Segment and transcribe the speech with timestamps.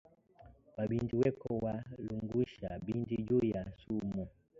[0.75, 4.27] Wa binti weko na lungusha bitu juya simu